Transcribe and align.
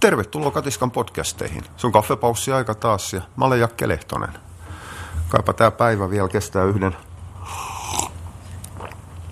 Tervetuloa 0.00 0.50
Katiskan 0.50 0.90
podcasteihin. 0.90 1.64
On 1.84 1.92
kaffepaussi 1.92 2.52
aika 2.52 2.74
taas 2.74 3.12
ja 3.12 3.20
mä 3.36 3.44
olen 3.44 3.60
Jakke 3.60 3.88
Lehtonen. 3.88 4.38
Kaipa 5.28 5.52
tää 5.52 5.70
päivä 5.70 6.10
vielä 6.10 6.28
kestää 6.28 6.64
yhden, 6.64 6.96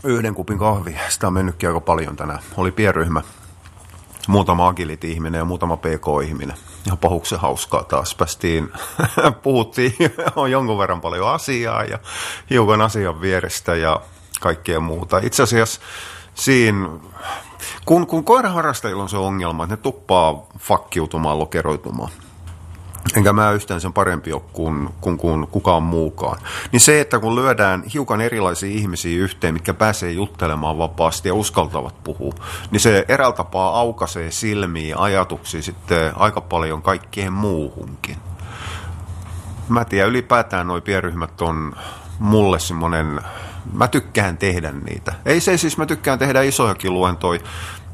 yhden 0.04 0.34
kupin 0.34 0.58
kahvia. 0.58 1.00
Sitä 1.08 1.26
on 1.26 1.32
mennytkin 1.32 1.68
aika 1.68 1.80
paljon 1.80 2.16
tänään. 2.16 2.38
Oli 2.56 2.71
pienryhmä, 2.71 3.22
muutama 4.29 4.68
agilit-ihminen 4.68 5.38
ja 5.38 5.44
muutama 5.44 5.76
pk-ihminen. 5.76 6.56
Ihan 6.87 6.98
pahuksen 6.98 7.40
hauskaa 7.40 7.85
taas. 7.85 8.14
Päästiin, 8.14 8.72
puhuttiin 9.42 9.94
on 10.37 10.51
jonkun 10.56 10.78
verran 10.78 11.01
paljon 11.01 11.30
asiaa 11.30 11.85
ja 11.85 11.98
hiukan 12.51 12.83
asian 12.83 13.21
vierestä 13.21 13.74
ja 13.74 14.01
kaikkea 14.40 14.80
muuta. 14.80 15.19
Itse 15.19 15.42
asiassa 15.42 15.80
siinä 16.34 16.88
kun, 17.87 18.06
kun 18.06 18.24
koiraharrastajilla 18.24 19.02
on 19.02 19.09
se 19.09 19.16
ongelma, 19.16 19.64
että 19.64 19.77
ne 19.77 19.82
tuppaa 19.82 20.46
fakkiutumaan, 20.59 21.38
lokeroitumaan, 21.38 22.10
enkä 23.16 23.33
mä 23.33 23.51
yhtään 23.51 23.80
sen 23.80 23.92
parempi 23.92 24.33
ole 24.33 24.42
kuin, 24.52 24.88
kuin, 25.01 25.19
kuin 25.19 25.47
kukaan 25.47 25.83
muukaan. 25.83 26.38
Niin 26.73 26.80
se, 26.80 27.01
että 27.01 27.19
kun 27.19 27.34
lyödään 27.34 27.83
hiukan 27.95 28.20
erilaisia 28.20 28.70
ihmisiä 28.70 29.19
yhteen, 29.19 29.55
mitkä 29.55 29.75
pääsee 29.75 30.12
juttelemaan 30.12 30.78
vapaasti 30.78 31.28
ja 31.28 31.34
uskaltavat 31.34 32.05
puhua, 32.05 32.34
niin 32.70 32.80
se 32.80 33.05
eräällä 33.09 33.37
tapaa 33.37 33.78
aukaisee 33.78 34.30
silmiä 34.30 34.97
ajatuksia 34.98 35.62
sitten 35.62 36.12
aika 36.16 36.41
paljon 36.41 36.83
kaikkeen 36.83 37.33
muuhunkin. 37.33 38.16
Mä 39.69 39.84
tiedän, 39.84 40.11
ylipäätään 40.11 40.66
nuo 40.66 40.80
pienryhmät 40.80 41.42
on 41.42 41.77
mulle 42.19 42.59
semmoinen 42.59 43.20
mä 43.73 43.89
tykkään 43.89 44.39
tehdä 44.39 44.73
niitä. 44.73 45.12
Ei 45.25 45.41
se 45.41 45.56
siis, 45.56 45.78
mä 45.78 45.87
tykkään 45.87 46.19
tehdä 46.19 46.42
isojakin 46.42 46.95
luentoja. 46.95 47.41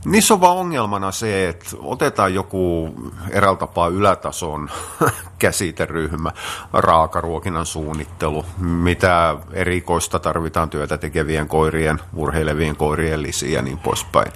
Niissä 0.04 0.34
on 0.34 0.40
vaan 0.40 0.56
ongelmana 0.56 1.12
se, 1.12 1.48
että 1.48 1.66
otetaan 1.82 2.34
joku 2.34 2.94
eräällä 3.30 3.58
tapaa 3.58 3.88
ylätason 3.88 4.70
käsiteryhmä, 5.38 6.32
raakaruokinnan 6.72 7.66
suunnittelu, 7.66 8.44
mitä 8.58 9.36
erikoista 9.52 10.18
tarvitaan 10.18 10.70
työtä 10.70 10.98
tekevien 10.98 11.48
koirien, 11.48 12.00
urheilevien 12.14 12.76
koirien 12.76 13.22
lisiä 13.22 13.50
ja 13.50 13.62
niin 13.62 13.78
poispäin. 13.78 14.32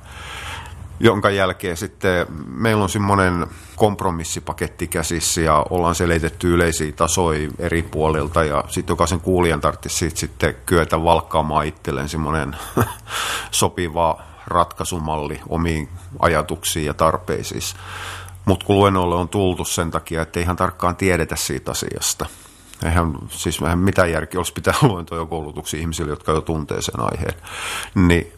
Jonka 1.00 1.30
jälkeen 1.30 1.76
sitten 1.76 2.26
meillä 2.48 2.82
on 2.82 2.88
semmoinen 2.88 3.46
kompromissipaketti 3.76 4.86
käsissä 4.86 5.40
ja 5.40 5.66
ollaan 5.70 5.94
selitetty 5.94 6.54
yleisiä 6.54 6.92
tasoja 6.92 7.50
eri 7.58 7.82
puolilta 7.82 8.44
ja 8.44 8.64
sitten 8.68 8.92
jokaisen 8.92 9.20
kuulijan 9.20 9.60
tarvitsisi 9.60 10.10
sitten 10.14 10.54
kyetä 10.66 11.04
valkkaamaan 11.04 11.66
itselleen 11.66 12.08
semmoinen 12.08 12.56
sopiva 13.50 14.18
ratkaisumalli 14.46 15.40
omiin 15.48 15.88
ajatuksiin 16.18 16.86
ja 16.86 16.94
tarpeisiin. 16.94 17.62
Mutta 18.44 18.66
kun 18.66 18.76
luennolle 18.76 19.14
on 19.14 19.28
tultu 19.28 19.64
sen 19.64 19.90
takia, 19.90 20.22
että 20.22 20.40
ihan 20.40 20.56
tarkkaan 20.56 20.96
tiedetä 20.96 21.36
siitä 21.36 21.70
asiasta. 21.70 22.26
Eihän 22.84 23.12
siis 23.28 23.60
vähän 23.62 23.78
mitään 23.78 24.10
järkeä 24.10 24.40
olisi 24.40 24.52
pitää 24.52 24.74
luentoja 24.82 25.26
koulutuksia 25.26 25.80
ihmisille, 25.80 26.10
jotka 26.10 26.32
jo 26.32 26.40
tuntee 26.40 26.82
sen 26.82 27.00
aiheen. 27.00 27.34
Niin 27.94 28.32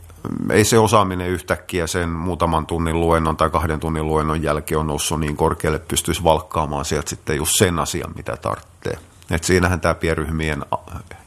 ei 0.51 0.65
se 0.65 0.79
osaaminen 0.79 1.29
yhtäkkiä 1.29 1.87
sen 1.87 2.09
muutaman 2.09 2.67
tunnin 2.67 3.01
luennon 3.01 3.37
tai 3.37 3.51
kahden 3.51 3.81
tunnin 3.81 4.07
luennon 4.07 4.43
jälkeen 4.43 4.79
on 4.79 4.87
noussut 4.87 5.21
niin 5.21 5.37
korkealle, 5.37 5.77
että 5.77 5.89
pystyisi 5.89 6.25
valkkaamaan 6.25 6.85
sieltä 6.85 7.11
sitten 7.11 7.37
just 7.37 7.53
sen 7.59 7.79
asian, 7.79 8.13
mitä 8.17 8.37
tarvitsee. 8.37 8.99
Et 9.31 9.45
siinähän 9.45 9.81
tämä 9.81 9.95
pienryhmien 9.95 10.65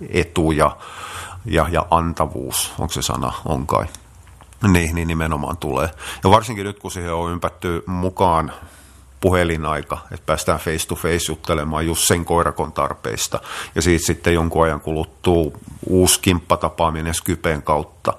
etu 0.10 0.52
ja, 0.52 0.78
ja, 1.46 1.68
ja 1.72 1.86
antavuus, 1.92 2.74
onko 2.80 2.94
se 2.94 3.02
sana, 3.02 3.34
on 3.46 3.68
kai, 3.68 3.86
niin, 4.68 4.96
niin 4.96 5.08
nimenomaan 5.08 5.58
tulee. 5.58 5.90
Ja 6.24 6.30
varsinkin 6.30 6.66
nyt, 6.66 6.80
kun 6.80 6.92
siihen 6.92 7.14
on 7.14 7.32
ympätty 7.32 7.84
mukaan 7.86 8.52
puhelinaika, 9.22 9.98
että 10.12 10.26
päästään 10.26 10.60
face 10.60 10.88
to 10.88 10.96
face 10.96 11.32
juttelemaan 11.32 11.86
just 11.86 12.08
sen 12.08 12.26
koirakon 12.26 12.72
tarpeista. 12.72 13.40
Ja 13.76 13.82
siitä 13.82 14.06
sitten 14.06 14.34
jonkun 14.34 14.64
ajan 14.64 14.82
kuluttuu 14.82 15.58
uusi 15.86 16.20
kimppatapaaminen 16.20 17.14
Skypen 17.14 17.64
kautta, 17.64 18.14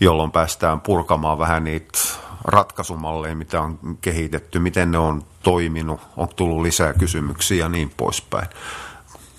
jolloin 0.00 0.30
päästään 0.30 0.80
purkamaan 0.80 1.38
vähän 1.38 1.64
niitä 1.64 1.98
ratkaisumalleja, 2.44 3.34
mitä 3.36 3.60
on 3.60 3.78
kehitetty, 4.00 4.58
miten 4.58 4.90
ne 4.90 4.98
on 4.98 5.24
toiminut, 5.42 6.00
on 6.16 6.28
tullut 6.36 6.62
lisää 6.62 6.92
kysymyksiä 6.92 7.64
ja 7.64 7.68
niin 7.68 7.92
poispäin. 7.96 8.48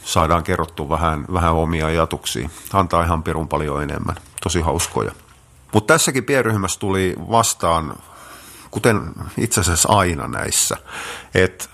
Saadaan 0.03 0.43
kerrottu 0.43 0.89
vähän, 0.89 1.25
vähän 1.33 1.53
omia 1.53 1.85
ajatuksia. 1.85 2.49
Antaa 2.73 3.03
ihan 3.03 3.23
pirun 3.23 3.47
paljon 3.47 3.83
enemmän. 3.83 4.15
Tosi 4.43 4.61
hauskoja. 4.61 5.11
Mutta 5.73 5.93
tässäkin 5.93 6.23
pienryhmässä 6.23 6.79
tuli 6.79 7.15
vastaan 7.31 7.93
kuten 8.71 9.01
itse 9.37 9.61
asiassa 9.61 9.89
aina 9.89 10.27
näissä, 10.27 10.77
että 11.35 11.65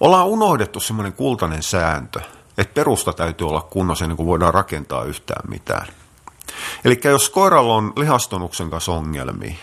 ollaan 0.00 0.26
unohdettu 0.26 0.80
semmoinen 0.80 1.12
kultainen 1.12 1.62
sääntö, 1.62 2.20
että 2.58 2.74
perusta 2.74 3.12
täytyy 3.12 3.48
olla 3.48 3.60
kunnossa 3.60 4.04
ennen 4.04 4.16
kuin 4.16 4.26
voidaan 4.26 4.54
rakentaa 4.54 5.04
yhtään 5.04 5.50
mitään. 5.50 5.86
Eli 6.84 7.00
jos 7.04 7.30
koiralla 7.30 7.74
on 7.74 7.92
lihastonuksen 7.96 8.70
kanssa 8.70 8.92
ongelmia, 8.92 9.54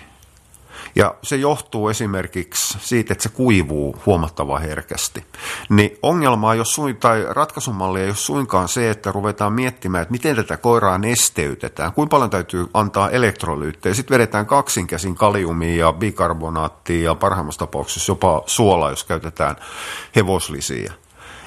ja 0.96 1.16
se 1.24 1.36
johtuu 1.36 1.90
esimerkiksi 1.90 2.78
siitä, 2.82 3.14
että 3.14 3.24
se 3.24 3.30
kuivuu 3.30 3.96
huomattavan 4.06 4.62
herkästi. 4.62 5.26
Niin 5.70 5.98
ongelma 6.02 6.56
jos 6.56 6.74
suin, 6.74 6.98
tai 6.98 7.26
ratkaisumalli 7.30 8.02
ei 8.02 8.08
ole 8.08 8.16
suinkaan 8.16 8.68
se, 8.68 8.90
että 8.90 9.12
ruvetaan 9.12 9.54
miettimään, 9.54 10.02
että 10.02 10.12
miten 10.12 10.36
tätä 10.36 10.58
koiraa 10.58 10.98
nesteytetään, 10.98 11.94
kuinka 11.94 12.10
paljon 12.10 12.30
täytyy 12.30 12.68
antaa 12.74 13.10
elektrolyyttejä. 13.10 13.94
Sitten 13.94 14.16
vedetään 14.16 14.46
kaksinkäsin 14.46 15.16
kaliumia 15.16 15.86
ja 15.86 15.94
bikarbonaattia 15.94 17.04
ja 17.04 17.16
parhaimmassa 17.16 17.60
tapauksessa 17.60 18.12
jopa 18.12 18.44
suola, 18.46 18.90
jos 18.90 19.04
käytetään 19.04 19.56
hevoslisiä. 20.16 20.94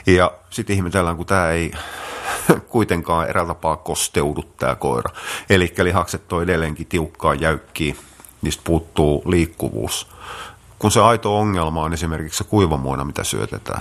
Ja 0.06 0.32
sitten 0.50 0.76
ihmetellään, 0.76 1.16
kun 1.16 1.26
tämä 1.26 1.50
ei 1.50 1.72
kuitenkaan 2.68 3.28
eräällä 3.28 3.48
tapaa 3.48 3.76
kosteudu 3.76 4.42
tämä 4.42 4.74
koira. 4.74 5.10
Eli 5.50 5.74
lihakset 5.82 6.32
on 6.32 6.42
edelleenkin 6.42 6.86
tiukkaa 6.86 7.34
jäykkiä 7.34 7.94
niistä 8.42 8.62
puuttuu 8.64 9.22
liikkuvuus. 9.26 10.08
Kun 10.78 10.90
se 10.90 11.00
aito 11.00 11.38
ongelma 11.38 11.82
on 11.82 11.92
esimerkiksi 11.92 12.38
se 12.38 12.44
kuivamuona, 12.44 13.04
mitä 13.04 13.24
syötetään. 13.24 13.80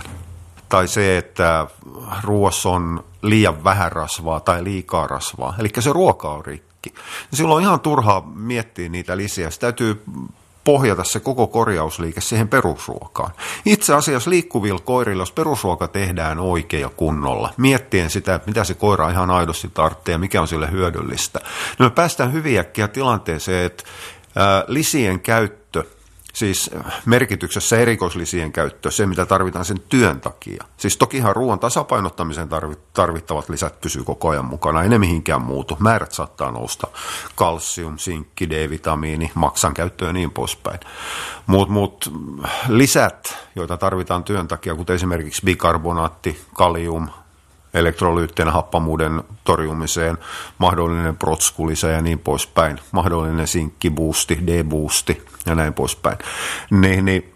Tai 0.69 0.87
se, 0.87 1.17
että 1.17 1.67
ruoassa 2.23 2.69
on 2.69 3.03
liian 3.21 3.63
vähän 3.63 3.91
rasvaa 3.91 4.39
tai 4.39 4.63
liikaa 4.63 5.07
rasvaa. 5.07 5.55
Eli 5.59 5.69
se 5.79 5.93
ruoka 5.93 6.29
on 6.29 6.45
rikki. 6.45 6.93
Ja 7.31 7.37
silloin 7.37 7.55
on 7.55 7.61
ihan 7.61 7.79
turhaa 7.79 8.21
miettiä 8.35 8.89
niitä 8.89 9.17
lisiä. 9.17 9.49
Se 9.49 9.59
täytyy 9.59 10.03
pohjata 10.65 11.03
se 11.03 11.19
koko 11.19 11.47
korjausliike 11.47 12.21
siihen 12.21 12.47
perusruokaan. 12.47 13.31
Itse 13.65 13.93
asiassa 13.93 14.29
liikkuvilla 14.29 14.79
koirilla, 14.79 15.21
jos 15.21 15.31
perusruoka 15.31 15.87
tehdään 15.87 16.39
oikein 16.39 16.81
ja 16.81 16.89
kunnolla, 16.89 17.53
miettien 17.57 18.09
sitä, 18.09 18.35
että 18.35 18.47
mitä 18.47 18.63
se 18.63 18.73
koira 18.73 19.09
ihan 19.09 19.31
aidosti 19.31 19.71
tarvitsee 19.73 20.11
ja 20.11 20.17
mikä 20.17 20.41
on 20.41 20.47
sille 20.47 20.71
hyödyllistä, 20.71 21.39
niin 21.79 21.85
me 21.85 21.89
päästään 21.89 22.33
hyvin 22.33 22.59
äkkiä 22.59 22.87
tilanteeseen, 22.87 23.65
että 23.65 23.83
lisien 24.67 25.19
käyttö, 25.19 25.83
siis 26.33 26.71
merkityksessä 27.05 27.77
erikoislisien 27.77 28.51
käyttö, 28.51 28.91
se 28.91 29.05
mitä 29.05 29.25
tarvitaan 29.25 29.65
sen 29.65 29.79
työn 29.89 30.21
takia. 30.21 30.63
Siis 30.77 30.97
tokihan 30.97 31.35
ruoan 31.35 31.59
tasapainottamiseen 31.59 32.49
tarvittavat 32.93 33.49
lisät 33.49 33.81
pysyy 33.81 34.03
koko 34.03 34.29
ajan 34.29 34.45
mukana, 34.45 34.83
ei 34.83 34.89
ne 34.89 34.97
mihinkään 34.97 35.41
muutu. 35.41 35.77
Määrät 35.79 36.11
saattaa 36.11 36.51
nousta, 36.51 36.87
kalsium, 37.35 37.97
sinkki, 37.97 38.49
D-vitamiini, 38.49 39.31
maksan 39.35 39.73
käyttö 39.73 40.05
ja 40.05 40.13
niin 40.13 40.31
poispäin. 40.31 40.79
Mutta 41.47 41.73
mut, 41.73 42.13
lisät, 42.67 43.37
joita 43.55 43.77
tarvitaan 43.77 44.23
työn 44.23 44.47
takia, 44.47 44.75
kuten 44.75 44.95
esimerkiksi 44.95 45.41
bikarbonaatti, 45.45 46.41
kalium, 46.53 47.09
elektrolyyttien 47.75 48.49
happamuuden 48.49 49.23
torjumiseen, 49.43 50.17
mahdollinen 50.57 51.17
protskulise 51.17 51.91
ja 51.91 52.01
niin 52.01 52.19
poispäin, 52.19 52.79
mahdollinen 52.91 53.47
sinkkibuusti, 53.47 54.39
D-boosti 54.47 55.25
ja 55.45 55.55
näin 55.55 55.73
poispäin. 55.73 56.17
Niin, 56.69 57.05
niin 57.05 57.33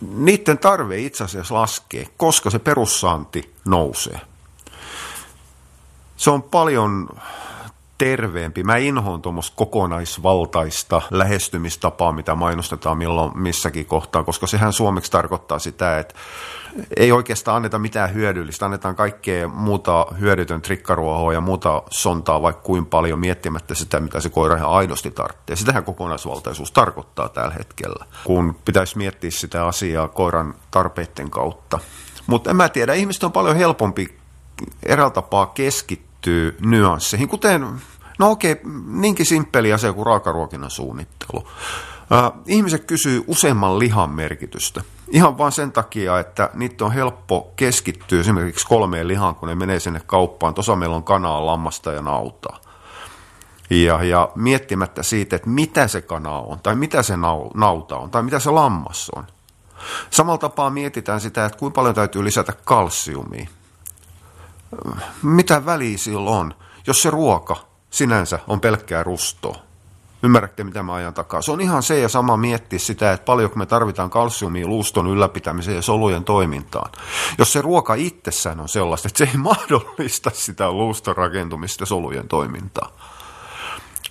niiden 0.00 0.58
tarve 0.58 0.98
itse 0.98 1.24
asiassa 1.24 1.54
laskee, 1.54 2.08
koska 2.16 2.50
se 2.50 2.58
perussaanti 2.58 3.54
nousee. 3.64 4.20
Se 6.16 6.30
on 6.30 6.42
paljon 6.42 7.08
terveempi. 7.98 8.64
Mä 8.64 8.76
inhoon 8.76 9.22
tuommoista 9.22 9.56
kokonaisvaltaista 9.56 11.02
lähestymistapaa, 11.10 12.12
mitä 12.12 12.34
mainostetaan 12.34 12.98
milloin 12.98 13.38
missäkin 13.38 13.86
kohtaa, 13.86 14.24
koska 14.24 14.46
sehän 14.46 14.72
suomeksi 14.72 15.10
tarkoittaa 15.10 15.58
sitä, 15.58 15.98
että 15.98 16.14
ei 16.96 17.12
oikeastaan 17.12 17.56
anneta 17.56 17.78
mitään 17.78 18.14
hyödyllistä, 18.14 18.64
annetaan 18.64 18.96
kaikkea 18.96 19.48
muuta 19.48 20.06
hyödytön 20.20 20.62
trikkaruohoa 20.62 21.32
ja 21.32 21.40
muuta 21.40 21.82
sontaa 21.90 22.42
vaikka 22.42 22.62
kuin 22.62 22.86
paljon 22.86 23.18
miettimättä 23.18 23.74
sitä, 23.74 24.00
mitä 24.00 24.20
se 24.20 24.28
koira 24.28 24.56
ihan 24.56 24.70
aidosti 24.70 25.10
tarvitsee. 25.10 25.56
Sitähän 25.56 25.84
kokonaisvaltaisuus 25.84 26.72
tarkoittaa 26.72 27.28
tällä 27.28 27.54
hetkellä, 27.54 28.04
kun 28.24 28.56
pitäisi 28.64 28.98
miettiä 28.98 29.30
sitä 29.30 29.66
asiaa 29.66 30.08
koiran 30.08 30.54
tarpeiden 30.70 31.30
kautta. 31.30 31.78
Mutta 32.26 32.50
en 32.50 32.56
mä 32.56 32.68
tiedä, 32.68 32.94
ihmiset 32.94 33.24
on 33.24 33.32
paljon 33.32 33.56
helpompi 33.56 34.18
eräällä 34.82 35.10
tapaa 35.10 35.46
keskittyä 35.46 36.52
nyansseihin, 36.60 37.28
kuten, 37.28 37.66
no 38.18 38.30
okei, 38.30 38.60
niinkin 38.86 39.26
simppeli 39.26 39.72
asia 39.72 39.92
kuin 39.92 40.06
raakaruokinnan 40.06 40.70
suunnittelu. 40.70 41.48
Ihmiset 42.46 42.84
kysyy 42.84 43.24
useamman 43.26 43.78
lihan 43.78 44.10
merkitystä. 44.10 44.82
Ihan 45.10 45.38
vain 45.38 45.52
sen 45.52 45.72
takia, 45.72 46.18
että 46.18 46.50
niitä 46.54 46.84
on 46.84 46.92
helppo 46.92 47.52
keskittyä 47.56 48.20
esimerkiksi 48.20 48.66
kolmeen 48.66 49.08
lihaan, 49.08 49.34
kun 49.34 49.48
ne 49.48 49.54
menee 49.54 49.80
sinne 49.80 50.00
kauppaan. 50.06 50.54
Tuossa 50.54 50.76
meillä 50.76 50.96
on 50.96 51.04
kanaa, 51.04 51.46
lammasta 51.46 51.92
ja 51.92 52.02
nautaa. 52.02 52.60
Ja, 53.70 54.02
ja 54.02 54.28
miettimättä 54.34 55.02
siitä, 55.02 55.36
että 55.36 55.48
mitä 55.48 55.88
se 55.88 56.02
kana 56.02 56.38
on, 56.38 56.60
tai 56.60 56.76
mitä 56.76 57.02
se 57.02 57.14
nauta 57.54 57.96
on, 57.96 58.10
tai 58.10 58.22
mitä 58.22 58.38
se 58.38 58.50
lammas 58.50 59.10
on. 59.16 59.26
Samalla 60.10 60.38
tapaa 60.38 60.70
mietitään 60.70 61.20
sitä, 61.20 61.44
että 61.44 61.58
kuinka 61.58 61.74
paljon 61.74 61.94
täytyy 61.94 62.24
lisätä 62.24 62.52
kalsiumia. 62.64 63.46
Mitä 65.22 65.66
väliä 65.66 65.98
sillä 65.98 66.30
on, 66.30 66.54
jos 66.86 67.02
se 67.02 67.10
ruoka 67.10 67.56
sinänsä 67.90 68.38
on 68.48 68.60
pelkkää 68.60 69.02
rustoa? 69.02 69.65
Ymmärrätte, 70.22 70.64
mitä 70.64 70.82
mä 70.82 70.94
ajan 70.94 71.14
takaa. 71.14 71.42
Se 71.42 71.52
on 71.52 71.60
ihan 71.60 71.82
se 71.82 72.00
ja 72.00 72.08
sama 72.08 72.36
miettiä 72.36 72.78
sitä, 72.78 73.12
että 73.12 73.24
paljonko 73.24 73.56
me 73.56 73.66
tarvitaan 73.66 74.10
kalsiumia 74.10 74.66
luuston 74.66 75.06
ylläpitämiseen 75.06 75.76
ja 75.76 75.82
solujen 75.82 76.24
toimintaan. 76.24 76.92
Jos 77.38 77.52
se 77.52 77.62
ruoka 77.62 77.94
itsessään 77.94 78.60
on 78.60 78.68
sellaista, 78.68 79.08
että 79.08 79.18
se 79.18 79.30
ei 79.30 79.36
mahdollista 79.52 80.30
sitä 80.34 80.70
luuston 80.72 81.16
rakentumista 81.16 81.82
ja 81.82 81.86
solujen 81.86 82.28
toimintaa. 82.28 82.90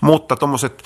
Mutta 0.02 0.36
tuommoiset 0.36 0.84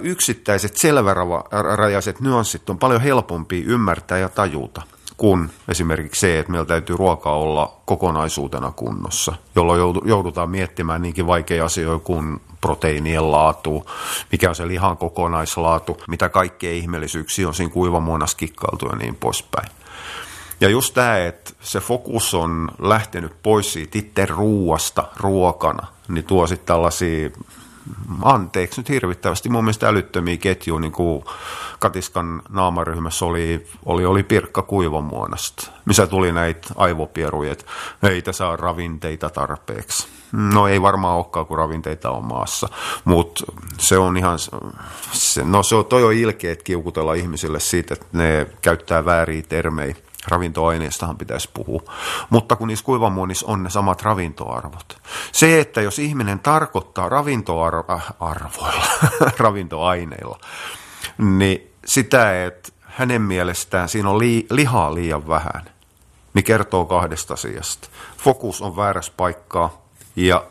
yksittäiset 0.00 0.76
selvärajaiset 0.76 2.20
nyanssit 2.20 2.70
on 2.70 2.78
paljon 2.78 3.00
helpompi 3.00 3.62
ymmärtää 3.66 4.18
ja 4.18 4.28
tajuta 4.28 4.82
kuin 5.16 5.50
esimerkiksi 5.68 6.20
se, 6.20 6.38
että 6.38 6.52
meillä 6.52 6.66
täytyy 6.66 6.96
ruoka 6.96 7.32
olla 7.32 7.80
kokonaisuutena 7.84 8.70
kunnossa, 8.70 9.34
jolloin 9.54 9.80
joudutaan 10.04 10.50
miettimään 10.50 11.02
niinkin 11.02 11.26
vaikeita 11.26 11.64
asioita 11.64 12.04
kuin 12.04 12.40
proteiinien 12.62 13.30
laatu, 13.30 13.90
mikä 14.32 14.48
on 14.48 14.54
se 14.54 14.68
lihan 14.68 14.96
kokonaislaatu, 14.96 16.02
mitä 16.08 16.28
kaikkea 16.28 16.72
ihmeellisyyksiä 16.72 17.48
on 17.48 17.54
siinä 17.54 17.72
kuivamuonassa 17.72 18.36
kikkailtu 18.36 18.86
ja 18.86 18.96
niin 18.96 19.14
poispäin. 19.14 19.68
Ja 20.60 20.68
just 20.68 20.94
tämä, 20.94 21.18
että 21.18 21.50
se 21.60 21.80
fokus 21.80 22.34
on 22.34 22.68
lähtenyt 22.78 23.32
pois 23.42 23.72
siitä 23.72 23.98
itse 23.98 24.26
ruuasta 24.26 25.08
ruokana, 25.16 25.86
niin 26.08 26.24
tuo 26.24 26.46
sitten 26.46 26.66
tällaisia 26.66 27.30
anteeksi 28.22 28.80
nyt 28.80 28.88
hirvittävästi, 28.88 29.48
mun 29.48 29.64
mielestä 29.64 29.88
älyttömiä 29.88 30.36
ketjuja, 30.36 30.80
niin 30.80 30.92
kuin 30.92 31.24
Katiskan 31.78 32.42
naamaryhmässä 32.48 33.24
oli, 33.24 33.66
oli, 33.86 34.06
oli 34.06 34.22
Pirkka 34.22 34.62
Kuivomuonasta, 34.62 35.70
missä 35.84 36.06
tuli 36.06 36.32
näitä 36.32 36.68
aivopieruja, 36.76 37.52
että 37.52 37.64
ei 38.02 38.22
tässä 38.22 38.56
ravinteita 38.56 39.30
tarpeeksi. 39.30 40.21
No 40.32 40.68
ei 40.68 40.82
varmaan 40.82 41.16
olekaan, 41.16 41.46
kun 41.46 41.58
ravinteita 41.58 42.10
on 42.10 42.24
maassa, 42.24 42.68
mutta 43.04 43.44
se 43.78 43.98
on 43.98 44.16
ihan, 44.16 44.38
se, 45.12 45.44
no 45.44 45.62
se 45.62 45.74
on, 45.74 45.84
toi 45.84 46.04
on 46.04 46.12
ilkeet 46.12 46.62
kiukutella 46.62 47.14
ihmisille 47.14 47.60
siitä, 47.60 47.94
että 47.94 48.06
ne 48.12 48.46
käyttää 48.62 49.04
vääriä 49.04 49.42
termejä 49.48 49.94
ravintoaineistahan 50.28 51.18
pitäisi 51.18 51.50
puhua. 51.54 51.82
Mutta 52.30 52.56
kun 52.56 52.68
niissä 52.68 52.84
kuivamuonissa 52.84 53.46
on 53.46 53.62
ne 53.62 53.70
samat 53.70 54.02
ravintoarvot. 54.02 55.00
Se, 55.32 55.60
että 55.60 55.80
jos 55.80 55.98
ihminen 55.98 56.38
tarkoittaa 56.38 57.08
ravintoarvoilla, 57.08 58.84
ravintoaineilla, 59.38 60.38
niin 61.18 61.70
sitä, 61.86 62.44
että 62.44 62.72
hänen 62.80 63.22
mielestään 63.22 63.88
siinä 63.88 64.10
on 64.10 64.18
li- 64.18 64.46
lihaa 64.50 64.94
liian 64.94 65.28
vähän, 65.28 65.70
niin 66.34 66.44
kertoo 66.44 66.84
kahdesta 66.84 67.34
asiasta. 67.34 67.88
Fokus 68.16 68.62
on 68.62 68.76
väärässä 68.76 69.12
paikkaa 69.16 69.81
ja 70.16 70.44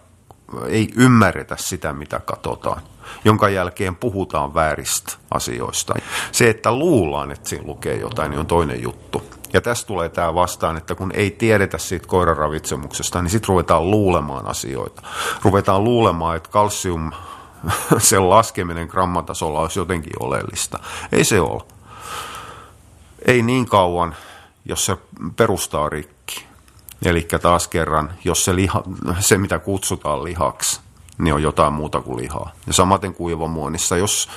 ei 0.68 0.90
ymmärretä 0.96 1.56
sitä, 1.60 1.94
mitä 1.94 2.20
katsotaan, 2.20 2.82
jonka 3.26 3.50
jälkeen 3.50 3.96
puhutaan 3.96 4.54
vääristä 4.54 5.14
asioista. 5.32 5.94
Se, 6.32 6.50
että 6.50 6.72
luullaan, 6.76 7.32
että 7.32 7.50
siinä 7.50 7.68
lukee 7.68 7.96
jotain, 7.96 8.32
niin 8.32 8.40
on 8.40 8.46
toinen 8.46 8.82
juttu. 8.82 9.24
Ja 9.54 9.62
tässä 9.62 9.88
tulee 9.88 10.10
tämä 10.10 10.34
vastaan, 10.34 10.78
että 10.78 10.96
kun 10.96 11.12
ei 11.16 11.32
tiedetä 11.32 11.78
siitä 11.78 12.08
koiraravitsemuksesta, 12.08 13.22
niin 13.22 13.30
sitten 13.30 13.50
ruvetaan 13.50 13.92
luulemaan 13.92 14.48
asioita. 14.48 15.02
Ruvetaan 15.44 15.84
luulemaan, 15.84 16.38
että 16.38 16.50
kalsium, 16.50 17.12
sen 17.98 18.30
laskeminen 18.30 18.88
grammatasolla 18.88 19.60
olisi 19.60 19.80
jotenkin 19.80 20.14
oleellista. 20.20 20.80
Ei 21.12 21.24
se 21.24 21.42
ole. 21.42 21.64
Ei 23.26 23.42
niin 23.42 23.66
kauan, 23.66 24.16
jos 24.66 24.86
se 24.86 24.98
perustaa 25.36 25.90
rikki. 25.90 26.51
Eli 27.06 27.28
taas 27.42 27.68
kerran, 27.68 28.14
jos 28.24 28.46
se, 28.46 28.56
liha, 28.56 28.84
se 29.20 29.38
mitä 29.38 29.60
kutsutaan 29.60 30.24
lihaksi, 30.24 30.82
niin 31.18 31.34
on 31.34 31.44
jotain 31.44 31.74
muuta 31.74 32.02
kuin 32.02 32.18
lihaa. 32.18 32.52
Ja 32.68 32.74
samaten 32.74 33.14
kuivamuonissa, 33.14 33.98
jos, 33.98 34.30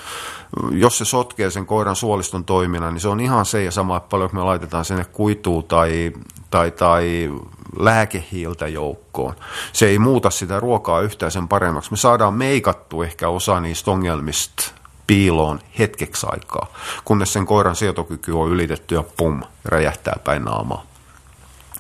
jos 0.71 0.99
se 0.99 1.05
sotkee 1.05 1.51
sen 1.51 1.67
koiran 1.67 1.97
suoliston 1.97 2.45
toiminnan, 2.45 2.95
niin 2.95 3.01
se 3.01 3.09
on 3.09 3.21
ihan 3.21 3.47
se 3.47 3.65
ja 3.65 3.71
sama, 3.71 3.97
että 3.97 4.09
paljon 4.09 4.31
me 4.33 4.45
laitetaan 4.45 4.85
sinne 4.85 5.05
kuituu 5.05 5.63
tai, 5.63 6.13
tai, 6.51 6.71
tai 6.71 7.33
lääkehiiltä 7.79 8.69
joukkoon. 8.69 9.35
Se 9.73 9.87
ei 9.87 9.99
muuta 9.99 10.31
sitä 10.31 10.61
ruokaa 10.61 11.01
yhtään 11.01 11.33
sen 11.33 11.49
paremmaksi. 11.49 11.91
Me 11.91 11.97
saadaan 11.97 12.35
meikattu 12.35 13.03
ehkä 13.03 13.29
osa 13.29 13.61
niistä 13.61 13.91
ongelmista 13.91 14.73
piiloon 15.07 15.61
hetkeksi 15.79 16.27
aikaa, 16.31 16.67
kunnes 17.05 17.33
sen 17.33 17.47
koiran 17.47 17.77
sietokyky 17.77 18.33
on 18.33 18.51
ylitetty 18.51 18.95
ja 18.95 19.05
pum, 19.17 19.43
räjähtää 19.65 20.17
päin 20.25 20.45
naamaa. 20.45 20.94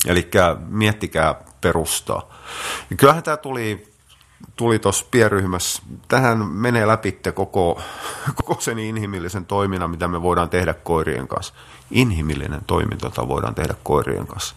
Eli 0.06 0.30
miettikää 0.68 1.34
perustaa. 1.60 2.34
Ja 2.90 2.96
kyllähän 2.96 3.22
tämä 3.22 3.36
tuli 3.36 3.94
tuli 4.56 4.78
tuossa 4.78 5.06
pienryhmässä. 5.10 5.82
Tähän 6.08 6.46
menee 6.46 6.86
läpi 6.86 7.18
koko, 7.34 7.80
koko 8.34 8.60
sen 8.60 8.78
inhimillisen 8.78 9.46
toiminnan, 9.46 9.90
mitä 9.90 10.08
me 10.08 10.22
voidaan 10.22 10.50
tehdä 10.50 10.74
koirien 10.74 11.28
kanssa. 11.28 11.54
Inhimillinen 11.90 12.60
toiminta, 12.66 13.06
jota 13.06 13.28
voidaan 13.28 13.54
tehdä 13.54 13.74
koirien 13.82 14.26
kanssa. 14.26 14.54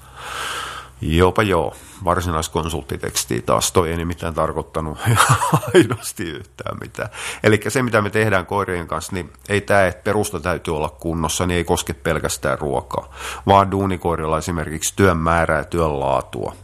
Jopa 1.01 1.43
joo, 1.43 1.73
varsinaiskonsulttiteksti 2.03 3.41
taas 3.41 3.71
toi 3.71 3.91
ei 3.91 4.05
mitään 4.05 4.33
tarkoittanut 4.33 4.97
aidosti 5.75 6.23
yhtään 6.23 6.77
mitään. 6.81 7.09
Eli 7.43 7.59
se, 7.67 7.83
mitä 7.83 8.01
me 8.01 8.09
tehdään 8.09 8.45
koirien 8.45 8.87
kanssa, 8.87 9.13
niin 9.13 9.33
ei 9.49 9.61
tämä, 9.61 9.87
että 9.87 10.03
perusta 10.03 10.39
täytyy 10.39 10.75
olla 10.75 10.89
kunnossa, 10.89 11.45
niin 11.45 11.57
ei 11.57 11.63
koske 11.63 11.93
pelkästään 11.93 12.59
ruokaa, 12.59 13.13
vaan 13.47 13.71
duunikoirilla 13.71 14.37
esimerkiksi 14.37 14.93
työn 14.95 15.17
määrää 15.17 15.57
ja 15.57 15.63
työn 15.63 15.99
laatua. 15.99 16.55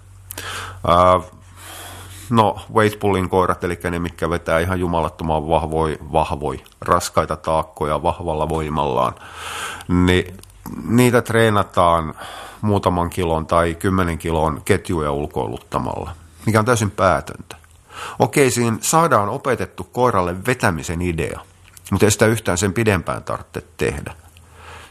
No, 2.30 2.59
weightpullin 2.74 3.30
koirat, 3.30 3.63
eli 3.63 3.80
ne, 3.91 4.00
mitkä 4.00 4.30
vetää 4.30 4.59
ihan 4.59 4.80
jumalattoman 4.80 5.50
vahvoi, 5.50 5.97
vahvoi, 6.13 6.63
raskaita 6.81 7.35
taakkoja 7.35 8.03
vahvalla 8.03 8.50
voimallaan, 8.50 9.15
niin 9.88 10.38
niitä 10.88 11.21
treenataan 11.21 12.13
muutaman 12.63 13.10
kilon 13.10 13.45
tai 13.45 13.76
kymmenen 13.76 14.18
kilon 14.18 14.61
ketjuja 14.66 15.11
ulkoiluttamalla, 15.11 16.11
mikä 16.45 16.59
on 16.59 16.66
täysin 16.66 16.92
päätöntä. 16.92 17.56
Okei, 18.19 18.52
siinä 18.52 18.78
saadaan 18.81 19.30
opetettu 19.30 19.83
koiralle 19.83 20.35
vetämisen 20.47 21.02
idea, 21.02 21.40
mutta 21.92 22.06
ei 22.06 22.11
sitä 22.11 22.26
yhtään 22.26 22.57
sen 22.57 22.73
pidempään 22.73 23.23
tarvitse 23.23 23.64
tehdä. 23.78 24.14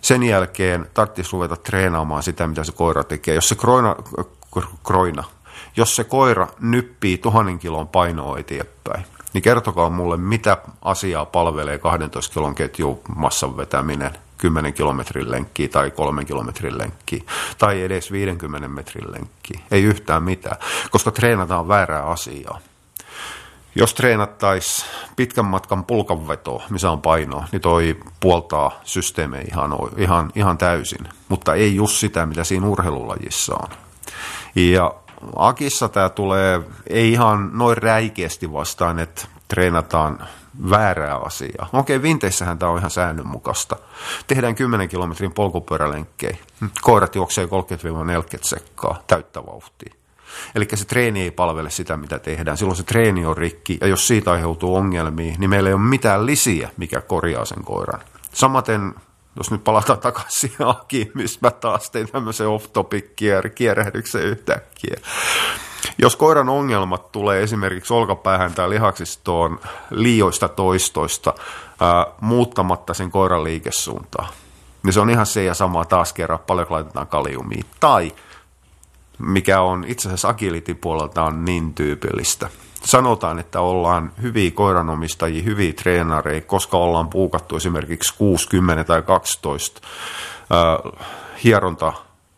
Sen 0.01 0.23
jälkeen 0.23 0.87
tarvitsisi 0.95 1.33
ruveta 1.33 1.57
treenaamaan 1.57 2.23
sitä, 2.23 2.47
mitä 2.47 2.65
se 2.65 2.73
koira 2.73 3.05
tekee. 3.05 3.35
Jos 3.35 3.49
se 3.49 3.55
kroina, 3.55 3.97
kroina 4.85 5.25
jos 5.77 5.97
se 5.97 6.05
koira 6.05 6.49
nyppii 6.61 7.19
tuhannen 7.19 7.59
kilon 7.59 7.89
painoa 7.89 8.39
eteenpäin, 8.39 9.05
niin 9.33 9.43
kertokaa 9.43 9.91
mulle, 9.91 10.17
mitä 10.17 10.59
asiaa 10.83 11.27
palvelee 11.27 11.79
12 11.79 12.35
kilon 12.35 12.55
ketju 12.55 13.03
massan 13.17 13.57
vetäminen 13.57 14.11
10 14.43 14.73
kilometrin 14.73 15.31
lenkkiä 15.31 15.69
tai 15.69 15.91
3 15.91 16.25
kilometrin 16.25 16.79
lenkkiä 16.79 17.23
tai 17.59 17.83
edes 17.83 18.13
50 18.13 18.69
metrin 18.69 19.13
lenkkiä. 19.13 19.61
Ei 19.71 19.83
yhtään 19.83 20.23
mitään, 20.23 20.57
koska 20.91 21.11
treenataan 21.11 21.69
väärää 21.69 22.03
asiaa. 22.03 22.61
Jos 23.75 23.95
treenattaisiin 23.95 24.89
pitkän 25.17 25.45
matkan 25.45 25.85
pulkanvetoa, 25.85 26.63
missä 26.71 26.91
on 26.91 27.03
painoa, 27.03 27.49
niin 27.53 27.63
toi 27.63 27.97
puoltaa 28.21 28.81
systeemejä 28.85 29.45
ihan, 29.49 29.73
ihan, 29.97 30.33
ihan 30.35 30.59
täysin, 30.59 31.09
mutta 31.29 31.55
ei 31.55 31.75
just 31.75 31.97
sitä, 31.97 32.27
mitä 32.27 32.45
siinä 32.45 32.67
urheilulajissa 32.67 33.55
on. 33.55 33.69
Ja 34.55 34.95
Akissa 35.37 35.89
tämä 35.89 36.09
tulee 36.09 36.61
ei 36.87 37.13
ihan 37.13 37.51
noin 37.53 37.77
räikeästi 37.79 38.53
vastaan, 38.53 38.99
että 38.99 39.27
treenataan 39.49 40.29
väärää 40.71 41.17
asiaa. 41.17 41.69
Okei, 41.73 42.03
vinteissähän 42.03 42.59
tämä 42.59 42.73
on 42.73 42.79
ihan 42.79 42.91
säännönmukaista. 42.91 43.77
Tehdään 44.27 44.55
10 44.55 44.89
kilometrin 44.89 45.33
polkupyörälenkkejä. 45.33 46.37
Koirat 46.83 47.15
juoksee 47.15 47.45
30-40 47.45 47.49
sekkaa 48.43 49.03
täyttä 49.07 49.47
vauhtia. 49.47 49.95
Eli 50.55 50.69
se 50.75 50.85
treeni 50.85 51.21
ei 51.23 51.31
palvele 51.31 51.71
sitä, 51.71 51.97
mitä 51.97 52.19
tehdään. 52.19 52.57
Silloin 52.57 52.77
se 52.77 52.83
treeni 52.83 53.27
on 53.27 53.37
rikki, 53.37 53.79
ja 53.81 53.87
jos 53.87 54.07
siitä 54.07 54.33
aiheutuu 54.33 54.77
ongelmia, 54.77 55.35
niin 55.39 55.51
meillä 55.51 55.69
ei 55.69 55.75
ole 55.75 55.83
mitään 55.83 56.27
lisiä, 56.27 56.71
mikä 56.77 57.01
korjaa 57.01 57.45
sen 57.45 57.65
koiran. 57.65 58.01
Samaten 58.33 58.95
jos 59.37 59.51
nyt 59.51 59.65
palataan 59.65 59.99
takaisin 59.99 60.53
Akiin, 60.67 61.11
missä 61.15 61.39
mä 61.43 61.51
taas 61.51 61.91
tein 61.91 62.13
tämmöisen 62.13 62.49
off-topic 62.49 63.05
kierrähdyksen 63.55 64.23
yhtäkkiä. 64.23 64.97
Jos 65.99 66.17
koiran 66.17 66.49
ongelmat 66.49 67.13
tulee 67.13 67.43
esimerkiksi 67.43 67.95
olkapäähän 67.95 68.55
tai 68.55 68.71
lihaksistoon 68.71 69.61
liioista 69.91 70.49
toistoista 70.49 71.35
ää, 71.81 72.07
muuttamatta 72.21 72.95
sen 72.95 73.11
koiran 73.11 73.45
liikesuuntaa, 73.45 74.29
niin 74.83 74.93
se 74.93 75.01
on 75.01 75.11
ihan 75.11 75.27
se 75.27 75.45
ja 75.45 75.55
sama 75.55 75.85
taas 75.85 76.13
kerran, 76.13 76.39
paljon 76.39 76.67
laitetaan 76.71 77.07
kaliumia. 77.07 77.65
Tai 77.81 78.13
mikä 79.19 79.61
on 79.61 79.85
itse 79.87 80.09
asiassa 80.09 80.29
agility 80.29 80.75
puolelta 80.75 81.23
on 81.23 81.45
niin 81.45 81.75
tyypillistä. 81.75 82.49
Sanotaan, 82.85 83.39
että 83.39 83.61
ollaan 83.61 84.13
hyviä 84.23 84.51
koiranomistajia, 84.51 85.43
hyviä 85.43 85.73
treenareja, 85.73 86.41
koska 86.41 86.77
ollaan 86.77 87.09
puukattu 87.09 87.57
esimerkiksi 87.57 88.15
60 88.19 88.85
tai 88.85 89.03
12 89.03 89.81
äh, 90.53 90.93
hieronta 91.45 91.93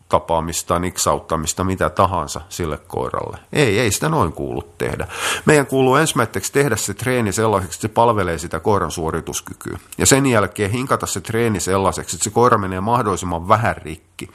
tapaamista, 0.09 0.79
niksauttamista, 0.79 1.63
mitä 1.63 1.89
tahansa 1.89 2.41
sille 2.49 2.77
koiralle. 2.77 3.37
Ei, 3.53 3.79
ei 3.79 3.91
sitä 3.91 4.09
noin 4.09 4.33
kuulu 4.33 4.61
tehdä. 4.77 5.07
Meidän 5.45 5.67
kuuluu 5.67 5.95
ensimmäiseksi 5.95 6.53
tehdä 6.53 6.75
se 6.75 6.93
treeni 6.93 7.31
sellaiseksi, 7.31 7.77
että 7.77 7.81
se 7.81 7.87
palvelee 7.87 8.37
sitä 8.37 8.59
koiran 8.59 8.91
suorituskykyä. 8.91 9.77
Ja 9.97 10.05
sen 10.05 10.25
jälkeen 10.25 10.71
hinkata 10.71 11.05
se 11.05 11.21
treeni 11.21 11.59
sellaiseksi, 11.59 12.15
että 12.15 12.23
se 12.23 12.29
koira 12.29 12.57
menee 12.57 12.81
mahdollisimman 12.81 13.47
vähän 13.47 13.75
rikki. 13.77 14.29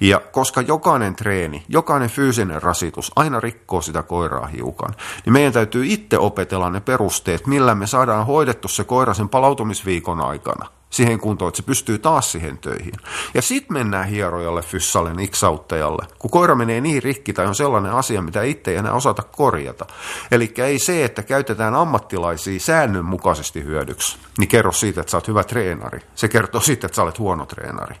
Ja 0.00 0.20
koska 0.32 0.60
jokainen 0.60 1.16
treeni, 1.16 1.64
jokainen 1.68 2.10
fyysinen 2.10 2.62
rasitus 2.62 3.12
aina 3.16 3.40
rikkoo 3.40 3.80
sitä 3.80 4.02
koiraa 4.02 4.46
hiukan, 4.46 4.94
niin 5.24 5.32
meidän 5.32 5.52
täytyy 5.52 5.86
itse 5.86 6.18
opetella 6.18 6.70
ne 6.70 6.80
perusteet, 6.80 7.46
millä 7.46 7.74
me 7.74 7.86
saadaan 7.86 8.26
hoidettu 8.26 8.68
se 8.68 8.84
koira 8.84 9.14
sen 9.14 9.28
palautumisviikon 9.28 10.20
aikana 10.20 10.66
siihen 10.94 11.20
kuntoon, 11.20 11.48
että 11.48 11.56
se 11.56 11.62
pystyy 11.62 11.98
taas 11.98 12.32
siihen 12.32 12.58
töihin. 12.58 12.92
Ja 13.34 13.42
sitten 13.42 13.72
mennään 13.72 14.08
hierojalle, 14.08 14.62
fyssalle, 14.62 15.14
niksauttajalle, 15.14 16.06
kun 16.18 16.30
koira 16.30 16.54
menee 16.54 16.80
niin 16.80 17.02
rikki 17.02 17.32
tai 17.32 17.46
on 17.46 17.54
sellainen 17.54 17.92
asia, 17.92 18.22
mitä 18.22 18.42
itse 18.42 18.70
ei 18.70 18.76
enää 18.76 18.92
osata 18.92 19.22
korjata. 19.22 19.86
Eli 20.30 20.54
ei 20.56 20.78
se, 20.78 21.04
että 21.04 21.22
käytetään 21.22 21.74
ammattilaisia 21.74 22.60
säännönmukaisesti 22.60 23.64
hyödyksi, 23.64 24.18
niin 24.38 24.48
kerro 24.48 24.72
siitä, 24.72 25.00
että 25.00 25.10
sä 25.10 25.16
oot 25.16 25.28
hyvä 25.28 25.44
treenari. 25.44 26.00
Se 26.14 26.28
kertoo 26.28 26.60
siitä, 26.60 26.86
että 26.86 26.96
sä 26.96 27.02
olet 27.02 27.18
huono 27.18 27.46
treenari. 27.46 27.96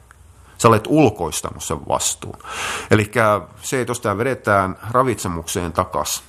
Sä 0.58 0.68
olet 0.68 0.84
ulkoistanut 0.86 1.64
sen 1.64 1.88
vastuun. 1.88 2.38
Eli 2.90 3.10
se, 3.62 3.80
että 3.80 3.90
jos 3.90 4.00
tämä 4.00 4.18
vedetään 4.18 4.76
ravitsemukseen 4.90 5.72
takas, 5.72 6.22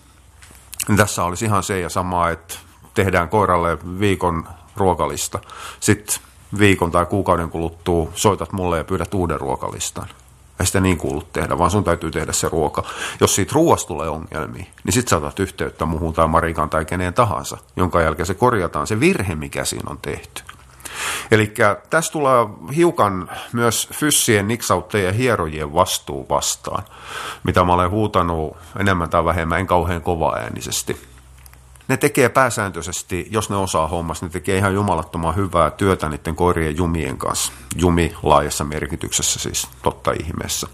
niin 0.87 0.97
tässä 0.97 1.23
olisi 1.23 1.45
ihan 1.45 1.63
se 1.63 1.79
ja 1.79 1.89
sama, 1.89 2.29
että 2.29 2.55
tehdään 2.93 3.29
koiralle 3.29 3.77
viikon 3.99 4.47
ruokalista. 4.75 5.39
Sitten 5.79 6.15
viikon 6.59 6.91
tai 6.91 7.05
kuukauden 7.05 7.49
kuluttua 7.49 8.11
soitat 8.13 8.51
mulle 8.51 8.77
ja 8.77 8.83
pyydät 8.83 9.13
uuden 9.13 9.39
ruokalistan. 9.39 10.07
Ei 10.59 10.65
sitä 10.65 10.79
niin 10.79 10.97
kuulu 10.97 11.23
tehdä, 11.33 11.57
vaan 11.57 11.71
sun 11.71 11.83
täytyy 11.83 12.11
tehdä 12.11 12.33
se 12.33 12.49
ruoka. 12.49 12.83
Jos 13.21 13.35
siitä 13.35 13.51
ruoasta 13.55 13.87
tulee 13.87 14.09
ongelmia, 14.09 14.65
niin 14.83 14.93
sit 14.93 15.07
saatat 15.07 15.39
yhteyttä 15.39 15.85
muuhun 15.85 16.13
tai 16.13 16.27
Marikan 16.27 16.69
tai 16.69 16.85
keneen 16.85 17.13
tahansa, 17.13 17.57
jonka 17.75 18.01
jälkeen 18.01 18.25
se 18.25 18.33
korjataan 18.33 18.87
se 18.87 18.99
virhe, 18.99 19.35
mikä 19.35 19.65
siinä 19.65 19.89
on 19.89 19.97
tehty. 19.97 20.43
Eli 21.31 21.53
tässä 21.89 22.11
tulee 22.11 22.45
hiukan 22.75 23.29
myös 23.53 23.89
fyssien, 23.93 24.47
niksauttajien 24.47 25.07
ja 25.07 25.13
hierojien 25.13 25.73
vastuu 25.73 26.25
vastaan, 26.29 26.83
mitä 27.43 27.63
mä 27.63 27.73
olen 27.73 27.89
huutanut 27.89 28.57
enemmän 28.79 29.09
tai 29.09 29.25
vähemmän, 29.25 29.59
en 29.59 29.67
kauhean 29.67 30.01
kovaäänisesti 30.01 31.14
ne 31.87 31.97
tekee 31.97 32.29
pääsääntöisesti, 32.29 33.27
jos 33.31 33.49
ne 33.49 33.55
osaa 33.55 33.87
hommassa, 33.87 34.25
ne 34.25 34.29
tekee 34.29 34.57
ihan 34.57 34.73
jumalattoman 34.73 35.35
hyvää 35.35 35.71
työtä 35.71 36.09
niiden 36.09 36.35
koirien 36.35 36.77
jumien 36.77 37.17
kanssa. 37.17 37.53
Jumi 37.75 38.15
laajassa 38.23 38.63
merkityksessä 38.63 39.39
siis, 39.39 39.67
totta 39.81 40.11
ihmeessä. 40.11 40.67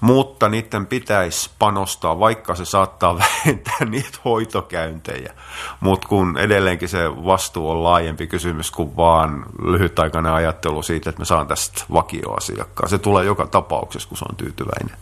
Mutta 0.00 0.48
niiden 0.48 0.86
pitäisi 0.86 1.50
panostaa, 1.58 2.18
vaikka 2.18 2.54
se 2.54 2.64
saattaa 2.64 3.18
vähentää 3.24 3.84
niitä 3.88 4.18
hoitokäyntejä. 4.24 5.34
Mutta 5.80 6.08
kun 6.08 6.38
edelleenkin 6.38 6.88
se 6.88 7.10
vastuu 7.24 7.70
on 7.70 7.84
laajempi 7.84 8.26
kysymys 8.26 8.70
kuin 8.70 8.96
vaan 8.96 9.46
lyhytaikainen 9.62 10.32
ajattelu 10.32 10.82
siitä, 10.82 11.10
että 11.10 11.20
me 11.20 11.24
saan 11.24 11.46
tästä 11.46 11.84
vakioasiakkaan. 11.92 12.88
Se 12.88 12.98
tulee 12.98 13.24
joka 13.24 13.46
tapauksessa, 13.46 14.08
kun 14.08 14.18
se 14.18 14.24
on 14.30 14.36
tyytyväinen. 14.36 14.96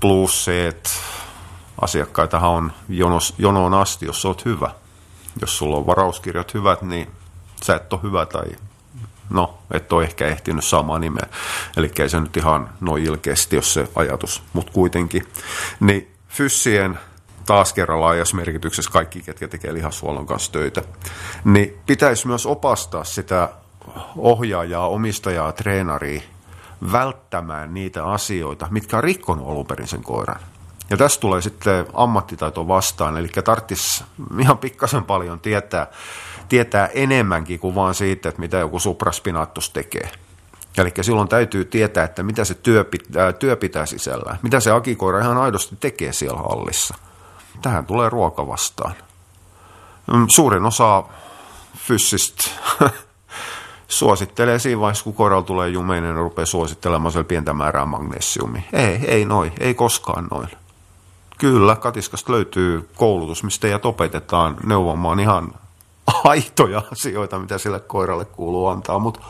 Plus 0.00 0.44
se, 0.44 0.66
että 0.66 0.90
asiakkaitahan 1.80 2.50
on 2.50 2.72
jonos, 2.88 3.34
jonoon 3.38 3.74
asti, 3.74 4.06
jos 4.06 4.24
olet 4.24 4.44
hyvä. 4.44 4.70
Jos 5.40 5.58
sulla 5.58 5.76
on 5.76 5.86
varauskirjat 5.86 6.54
hyvät, 6.54 6.82
niin 6.82 7.10
sä 7.62 7.76
et 7.76 7.92
ole 7.92 8.02
hyvä 8.02 8.26
tai 8.26 8.46
no, 9.30 9.58
et 9.70 9.92
ole 9.92 10.04
ehkä 10.04 10.26
ehtinyt 10.26 10.64
saamaan 10.64 11.00
nimeä. 11.00 11.26
Eli 11.76 11.90
ei 11.98 12.08
se 12.08 12.20
nyt 12.20 12.36
ihan 12.36 12.68
noin 12.80 13.04
ilkeästi, 13.04 13.56
jos 13.56 13.74
se 13.74 13.88
ajatus, 13.94 14.42
mutta 14.52 14.72
kuitenkin. 14.72 15.26
Niin 15.80 16.14
fyssien 16.28 16.98
taas 17.46 17.72
kerran 17.72 18.00
laajassa 18.00 18.36
merkityksessä 18.36 18.90
kaikki, 18.90 19.22
ketkä 19.22 19.48
tekee 19.48 19.74
lihashuollon 19.74 20.26
kanssa 20.26 20.52
töitä, 20.52 20.82
niin 21.44 21.78
pitäisi 21.86 22.26
myös 22.26 22.46
opastaa 22.46 23.04
sitä 23.04 23.48
ohjaajaa, 24.16 24.88
omistajaa, 24.88 25.52
treenaria 25.52 26.22
välttämään 26.92 27.74
niitä 27.74 28.04
asioita, 28.04 28.68
mitkä 28.70 28.96
on 28.96 29.04
rikkonut 29.04 29.48
alun 29.48 29.66
perin 29.66 29.88
sen 29.88 30.02
koiran. 30.02 30.40
Ja 30.90 30.96
tässä 30.96 31.20
tulee 31.20 31.42
sitten 31.42 31.86
ammattitaito 31.94 32.68
vastaan, 32.68 33.16
eli 33.16 33.28
tarvitsisi 33.28 34.04
ihan 34.40 34.58
pikkasen 34.58 35.04
paljon 35.04 35.40
tietää, 35.40 35.86
tietää 36.48 36.86
enemmänkin 36.86 37.60
kuin 37.60 37.74
vaan 37.74 37.94
siitä, 37.94 38.28
että 38.28 38.40
mitä 38.40 38.58
joku 38.58 38.78
supraspinaattus 38.78 39.70
tekee. 39.70 40.10
Eli 40.78 40.92
silloin 41.00 41.28
täytyy 41.28 41.64
tietää, 41.64 42.04
että 42.04 42.22
mitä 42.22 42.44
se 42.44 42.54
työ 42.54 42.84
pitää, 42.84 43.32
työ 43.32 43.56
pitää 43.56 43.86
sisällään, 43.86 44.38
mitä 44.42 44.60
se 44.60 44.70
akikoira 44.70 45.20
ihan 45.20 45.38
aidosti 45.38 45.76
tekee 45.80 46.12
siellä 46.12 46.40
hallissa. 46.40 46.94
Tähän 47.62 47.86
tulee 47.86 48.08
ruoka 48.08 48.46
vastaan. 48.46 48.94
Mm, 50.12 50.26
suurin 50.28 50.64
osa 50.64 51.04
fyssistä 51.76 52.50
suosittelee 53.88 54.58
siinä 54.58 54.80
vaiheessa, 54.80 55.04
kun 55.04 55.14
koiralla 55.14 55.42
tulee 55.42 55.68
jumeinen, 55.68 56.14
niin 56.14 56.22
rupeaa 56.22 56.46
suosittelemaan 56.46 57.24
pientä 57.28 57.52
määrää 57.52 57.86
magnesiumia. 57.86 58.62
Ei, 58.72 59.00
ei 59.06 59.24
noin, 59.24 59.52
ei 59.60 59.74
koskaan 59.74 60.28
noin. 60.30 60.48
Kyllä, 61.40 61.76
Katiskasta 61.76 62.32
löytyy 62.32 62.88
koulutus, 62.94 63.44
mistä 63.44 63.60
teidät 63.60 63.84
opetetaan 63.84 64.56
neuvomaan 64.64 65.20
ihan 65.20 65.54
aitoja 66.24 66.82
asioita, 66.92 67.38
mitä 67.38 67.58
sille 67.58 67.80
koiralle 67.80 68.24
kuuluu 68.24 68.66
antaa, 68.66 68.98
mutta 68.98 69.20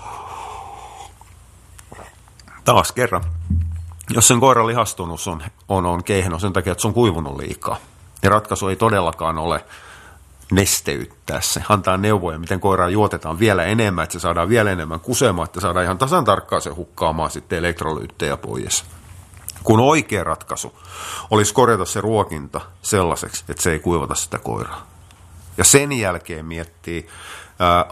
taas 2.65 2.93
kerran, 2.93 3.25
jos 4.09 4.29
sen 4.29 4.41
koiran 4.41 4.67
lihastunut 4.67 5.21
on, 5.27 5.43
on, 5.69 5.87
on 5.87 6.05
kehno 6.05 6.39
sen 6.39 6.53
takia, 6.53 6.73
että 6.73 6.83
se 6.83 6.89
on 6.89 6.95
kuivunut 6.95 7.37
liikaa, 7.37 7.77
niin 8.23 8.33
ratkaisu 8.33 8.69
ei 8.69 8.77
todellakaan 8.77 9.39
ole 9.39 9.65
nesteyttää 10.53 11.41
se, 11.41 11.63
antaa 11.69 11.97
neuvoja, 11.97 12.39
miten 12.39 12.61
koiraa 12.61 12.89
juotetaan 12.89 13.39
vielä 13.39 13.65
enemmän, 13.65 14.03
että 14.03 14.13
se 14.13 14.21
saadaan 14.21 14.49
vielä 14.49 14.71
enemmän 14.71 15.01
kusemaan, 15.01 15.47
että 15.47 15.61
saadaan 15.61 15.85
ihan 15.85 15.99
tasan 15.99 16.25
tarkkaan 16.25 16.63
se 16.63 16.71
hukkaamaan 16.71 17.31
sitten 17.31 17.59
elektrolyyttejä 17.59 18.37
pois 18.37 18.85
kun 19.65 19.81
oikea 19.81 20.25
ratkaisu 20.25 20.79
olisi 21.31 21.55
korjata 21.55 21.85
se 21.85 22.01
ruokinta 22.01 22.61
sellaiseksi, 22.83 23.45
että 23.49 23.63
se 23.63 23.73
ei 23.73 23.79
kuivata 23.79 24.15
sitä 24.15 24.39
koiraa. 24.39 24.87
Ja 25.59 25.65
sen 25.65 25.93
jälkeen 25.93 26.47
miettii 26.47 27.09
ää, 27.59 27.87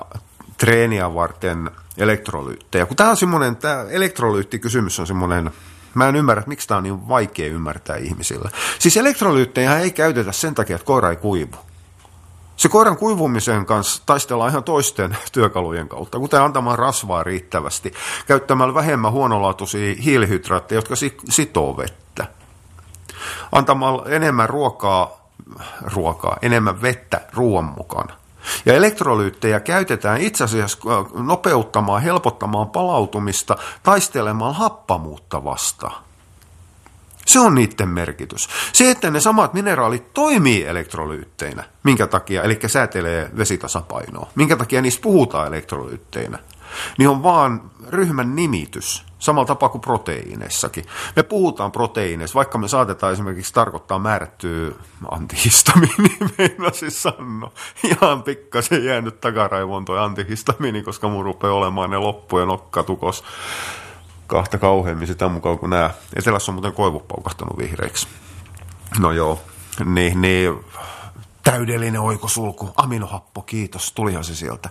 treeniä 0.58 1.14
varten 1.14 1.70
elektrolyyttejä. 1.96 2.86
Kun 2.86 2.96
tämä 2.96 3.10
on 3.10 3.16
semmoinen, 3.16 3.56
tämä 3.56 3.84
elektrolyyttikysymys 3.90 5.00
on 5.00 5.06
semmoinen, 5.06 5.50
mä 5.94 6.08
en 6.08 6.16
ymmärrä, 6.16 6.40
että 6.40 6.48
miksi 6.48 6.68
tämä 6.68 6.78
on 6.78 6.84
niin 6.84 7.08
vaikea 7.08 7.46
ymmärtää 7.46 7.96
ihmisillä. 7.96 8.50
Siis 8.78 8.96
elektrolyyttejä 8.96 9.78
ei 9.78 9.90
käytetä 9.90 10.32
sen 10.32 10.54
takia, 10.54 10.76
että 10.76 10.86
koira 10.86 11.10
ei 11.10 11.16
kuivu. 11.16 11.56
Se 12.58 12.68
koiran 12.68 12.96
kuivumisen 12.96 13.66
kanssa 13.66 14.02
taistellaan 14.06 14.50
ihan 14.50 14.64
toisten 14.64 15.16
työkalujen 15.32 15.88
kautta, 15.88 16.18
kuten 16.18 16.42
antamaan 16.42 16.78
rasvaa 16.78 17.22
riittävästi, 17.22 17.94
käyttämällä 18.26 18.74
vähemmän 18.74 19.12
huonolaatuisia 19.12 19.94
hiilihydraatteja, 20.04 20.78
jotka 20.78 20.94
sitoo 21.28 21.76
vettä. 21.76 22.26
Antamalla 23.52 24.06
enemmän 24.06 24.48
ruokaa, 24.48 25.30
ruokaa, 25.94 26.36
enemmän 26.42 26.82
vettä 26.82 27.20
ruoan 27.32 27.64
mukana. 27.64 28.14
Ja 28.66 28.74
elektrolyyttejä 28.74 29.60
käytetään 29.60 30.20
itse 30.20 30.44
asiassa 30.44 30.78
äh, 30.88 31.22
nopeuttamaan, 31.22 32.02
helpottamaan 32.02 32.70
palautumista, 32.70 33.56
taistelemaan 33.82 34.54
happamuutta 34.54 35.44
vastaan. 35.44 36.07
Se 37.28 37.40
on 37.40 37.54
niiden 37.54 37.88
merkitys. 37.88 38.48
Se, 38.72 38.90
että 38.90 39.10
ne 39.10 39.20
samat 39.20 39.54
mineraalit 39.54 40.14
toimii 40.14 40.64
elektrolyytteinä, 40.64 41.64
minkä 41.82 42.06
takia, 42.06 42.42
eli 42.42 42.58
säätelee 42.66 43.30
vesitasapainoa, 43.36 44.30
minkä 44.34 44.56
takia 44.56 44.82
niistä 44.82 45.02
puhutaan 45.02 45.46
elektrolyytteinä, 45.46 46.38
niin 46.98 47.08
on 47.08 47.22
vaan 47.22 47.70
ryhmän 47.88 48.36
nimitys, 48.36 49.04
samalla 49.18 49.46
tapaa 49.46 49.68
kuin 49.68 49.80
proteiineissakin. 49.80 50.84
Me 51.16 51.22
puhutaan 51.22 51.72
proteiineissa, 51.72 52.34
vaikka 52.34 52.58
me 52.58 52.68
saatetaan 52.68 53.12
esimerkiksi 53.12 53.54
tarkoittaa 53.54 53.98
määrättyä 53.98 54.70
antihistamiini, 55.10 56.16
meinasin 56.38 56.90
sanoa. 57.10 57.52
Ihan 57.84 58.22
pikkasen 58.22 58.84
jäänyt 58.84 59.20
takaraivoon 59.20 59.84
toi 59.84 59.98
antihistamiini, 59.98 60.82
koska 60.82 61.08
mun 61.08 61.24
rupeaa 61.24 61.54
olemaan 61.54 61.90
ne 61.90 61.98
loppujen 61.98 62.48
nokkatukos 62.48 63.24
kahta 64.28 64.58
kauheammin 64.58 65.06
sitä 65.06 65.28
mukaan 65.28 65.58
kuin 65.58 65.70
nämä. 65.70 65.90
Etelässä 66.16 66.52
on 66.52 66.54
muuten 66.54 66.72
koivu 66.72 67.00
paukahtanut 67.00 67.58
vihreiksi. 67.58 68.08
No 68.98 69.12
joo, 69.12 69.40
niin, 69.84 70.22
niin 70.22 70.64
täydellinen 71.50 72.00
oikosulku, 72.00 72.70
aminohappo, 72.76 73.42
kiitos, 73.42 73.92
tulihan 73.92 74.24
se 74.24 74.34
sieltä. 74.34 74.70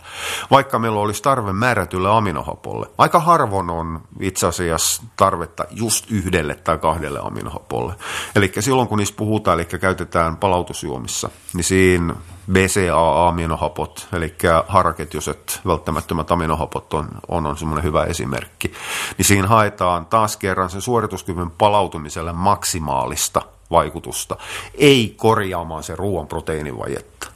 Vaikka 0.51 0.79
meillä 0.79 0.99
olisi 0.99 1.23
tarve 1.23 1.53
määrätylle 1.53 2.09
aminohapolle. 2.09 2.87
Aika 2.97 3.19
harvoin 3.19 3.69
on 3.69 4.01
itse 4.19 4.47
asiassa 4.47 5.03
tarvetta 5.15 5.65
just 5.71 6.11
yhdelle 6.11 6.55
tai 6.55 6.77
kahdelle 6.77 7.19
aminohapolle. 7.23 7.93
Eli 8.35 8.51
silloin 8.59 8.87
kun 8.87 8.97
niistä 8.97 9.17
puhutaan, 9.17 9.59
eli 9.59 9.65
käytetään 9.65 10.37
palautusjuomissa, 10.37 11.29
niin 11.53 11.63
siinä 11.63 12.15
BCAA-aminohapot, 12.51 14.07
eli 14.13 14.35
haraketjuset 14.67 15.61
välttämättömät 15.65 16.31
aminohapot 16.31 16.93
on, 16.93 17.07
on, 17.27 17.45
on 17.45 17.57
semmoinen 17.57 17.83
hyvä 17.83 18.03
esimerkki. 18.03 18.73
Niin 19.17 19.25
siinä 19.25 19.47
haetaan 19.47 20.05
taas 20.05 20.37
kerran 20.37 20.69
sen 20.69 20.81
suorituskyvyn 20.81 21.51
palautumiselle 21.51 22.33
maksimaalista 22.33 23.41
vaikutusta, 23.71 24.37
ei 24.75 25.13
korjaamaan 25.17 25.83
se 25.83 25.95
ruoan 25.95 26.27
proteiinivajetta. 26.27 27.27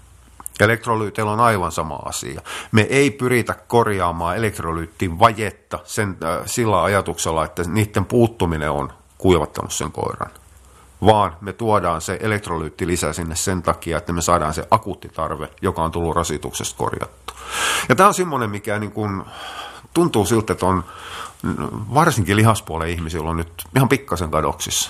Elektrolyyteillä 0.59 1.31
on 1.31 1.39
aivan 1.39 1.71
sama 1.71 1.95
asia. 1.95 2.41
Me 2.71 2.81
ei 2.81 3.11
pyritä 3.11 3.53
korjaamaan 3.67 4.37
elektrolyyttin 4.37 5.19
vajetta 5.19 5.79
sen, 5.83 6.17
äh, 6.23 6.45
sillä 6.45 6.83
ajatuksella, 6.83 7.45
että 7.45 7.63
niiden 7.67 8.05
puuttuminen 8.05 8.71
on 8.71 8.93
kuivattanut 9.17 9.73
sen 9.73 9.91
koiran 9.91 10.31
vaan 11.05 11.37
me 11.41 11.53
tuodaan 11.53 12.01
se 12.01 12.17
elektrolyytti 12.21 12.87
lisää 12.87 13.13
sinne 13.13 13.35
sen 13.35 13.61
takia, 13.61 13.97
että 13.97 14.13
me 14.13 14.21
saadaan 14.21 14.53
se 14.53 14.67
akuuttitarve, 14.71 15.49
joka 15.61 15.83
on 15.83 15.91
tullut 15.91 16.15
rasituksesta 16.15 16.77
korjattu. 16.77 17.33
Ja 17.89 17.95
tämä 17.95 18.07
on 18.07 18.13
semmoinen, 18.13 18.49
mikä 18.49 18.79
niin 18.79 18.91
kuin 18.91 19.23
tuntuu 19.93 20.25
siltä, 20.25 20.53
että 20.53 20.65
on 20.65 20.83
varsinkin 21.93 22.35
lihaspuolen 22.35 22.89
ihmisillä 22.89 23.29
on 23.29 23.37
nyt 23.37 23.51
ihan 23.75 23.89
pikkasen 23.89 24.31
kadoksissa. 24.31 24.89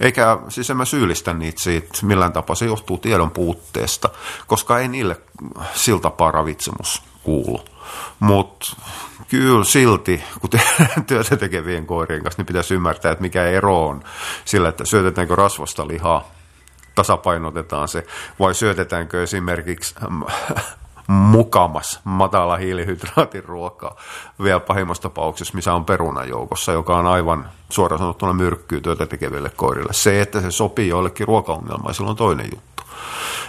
Eikä, 0.00 0.38
siis 0.48 0.70
en 0.70 0.76
mä 0.76 0.84
syyllistä 0.84 1.34
niitä 1.34 1.62
siitä 1.62 1.88
millään 2.02 2.32
tapaa, 2.32 2.56
se 2.56 2.66
johtuu 2.66 2.98
tiedon 2.98 3.30
puutteesta, 3.30 4.08
koska 4.46 4.78
ei 4.78 4.88
niille 4.88 5.20
sillä 5.74 6.00
tapaa 6.00 6.30
ravitsemus 6.30 7.02
kuulu. 7.22 7.64
Mutta 8.20 8.76
kyllä 9.28 9.64
silti, 9.64 10.22
kun 10.40 10.50
työtä 11.06 11.36
tekevien 11.36 11.86
koirien 11.86 12.22
kanssa, 12.22 12.40
niin 12.40 12.46
pitäisi 12.46 12.74
ymmärtää, 12.74 13.12
että 13.12 13.22
mikä 13.22 13.44
ero 13.44 13.86
on 13.86 14.04
sillä, 14.44 14.68
että 14.68 14.84
syötetäänkö 14.84 15.36
rasvasta 15.36 15.88
lihaa, 15.88 16.30
tasapainotetaan 16.94 17.88
se, 17.88 18.06
vai 18.38 18.54
syötetäänkö 18.54 19.22
esimerkiksi 19.22 19.94
mukamas 21.06 22.00
matala 22.04 22.56
hiilihydraatin 22.56 23.44
ruokaa, 23.44 23.96
vielä 24.42 24.60
pahimmassa 24.60 25.02
tapauksessa, 25.02 25.54
missä 25.54 25.74
on 25.74 25.84
perunajoukossa, 25.84 26.72
joka 26.72 26.96
on 26.96 27.06
aivan 27.06 27.50
suoraan 27.70 27.98
sanottuna 27.98 28.32
myrkkyy 28.32 28.80
työtä 28.80 29.06
tekeville 29.06 29.50
koirille. 29.50 29.92
Se, 29.92 30.20
että 30.20 30.40
se 30.40 30.50
sopii 30.50 30.88
joillekin 30.88 31.28
ruokaongelmaisille 31.28 32.10
on 32.10 32.16
toinen 32.16 32.48
juttu. 32.54 32.82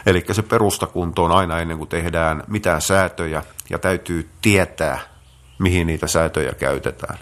Eli 0.05 0.25
se 0.31 0.41
perustakunto 0.41 1.23
on 1.23 1.31
aina 1.31 1.59
ennen 1.59 1.77
kuin 1.77 1.89
tehdään 1.89 2.43
mitään 2.47 2.81
säätöjä 2.81 3.43
ja 3.69 3.79
täytyy 3.79 4.29
tietää, 4.41 4.99
mihin 5.59 5.87
niitä 5.87 6.07
säätöjä 6.07 6.53
käytetään. 6.53 7.17